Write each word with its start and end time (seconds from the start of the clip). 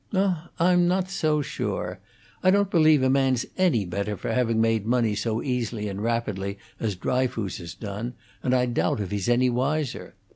"Ah, 0.15 0.49
I'm 0.57 0.87
not 0.87 1.11
so 1.11 1.43
sure. 1.43 1.99
I 2.41 2.49
don't 2.49 2.71
believe 2.71 3.03
a 3.03 3.07
man's 3.11 3.45
any 3.55 3.85
better 3.85 4.17
for 4.17 4.31
having 4.31 4.59
made 4.59 4.83
money 4.83 5.13
so 5.13 5.43
easily 5.43 5.87
and 5.87 6.01
rapidly 6.01 6.57
as 6.79 6.95
Dryfoos 6.95 7.59
has 7.59 7.75
done, 7.75 8.15
and 8.41 8.55
I 8.55 8.65
doubt 8.65 8.99
if 8.99 9.11
he's 9.11 9.29
any 9.29 9.51
wiser. 9.51 10.15